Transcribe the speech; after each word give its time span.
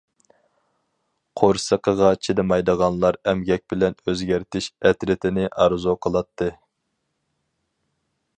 قورسىقىغا 1.41 2.09
چىدىمايدىغانلار 2.27 3.19
ئەمگەك 3.29 3.65
بىلەن 3.75 3.99
ئۆزگەرتىش 4.07 4.71
ئەترىتىنى 4.89 5.47
ئارزۇ 5.53 5.97
قىلاتتى. 6.07 6.53